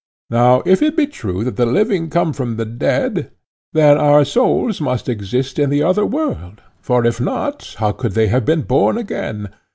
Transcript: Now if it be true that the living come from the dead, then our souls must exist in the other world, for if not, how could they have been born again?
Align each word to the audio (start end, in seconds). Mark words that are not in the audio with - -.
Now 0.31 0.63
if 0.65 0.81
it 0.81 0.97
be 0.97 1.05
true 1.05 1.43
that 1.43 1.57
the 1.57 1.65
living 1.67 2.09
come 2.09 2.33
from 2.33 2.55
the 2.55 2.65
dead, 2.65 3.29
then 3.71 3.99
our 3.99 4.25
souls 4.25 4.81
must 4.81 5.07
exist 5.07 5.59
in 5.59 5.69
the 5.69 5.83
other 5.83 6.07
world, 6.07 6.63
for 6.81 7.05
if 7.05 7.21
not, 7.21 7.75
how 7.77 7.91
could 7.91 8.13
they 8.13 8.25
have 8.25 8.43
been 8.43 8.63
born 8.63 8.97
again? 8.97 9.49